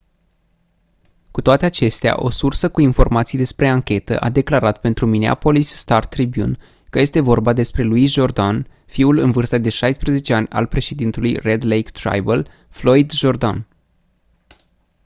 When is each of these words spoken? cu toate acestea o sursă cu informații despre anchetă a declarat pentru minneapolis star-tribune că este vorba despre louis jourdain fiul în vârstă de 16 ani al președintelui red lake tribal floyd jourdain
cu 1.31 1.41
toate 1.41 1.65
acestea 1.65 2.15
o 2.23 2.29
sursă 2.29 2.69
cu 2.69 2.81
informații 2.81 3.37
despre 3.37 3.67
anchetă 3.67 4.19
a 4.19 4.29
declarat 4.29 4.81
pentru 4.81 5.05
minneapolis 5.05 5.75
star-tribune 5.75 6.57
că 6.89 6.99
este 6.99 7.19
vorba 7.19 7.53
despre 7.53 7.83
louis 7.83 8.11
jourdain 8.11 8.67
fiul 8.85 9.17
în 9.17 9.31
vârstă 9.31 9.57
de 9.57 9.69
16 9.69 10.33
ani 10.33 10.47
al 10.49 10.65
președintelui 10.67 11.37
red 11.41 11.63
lake 11.63 11.89
tribal 11.93 12.47
floyd 12.69 13.11
jourdain 13.11 13.65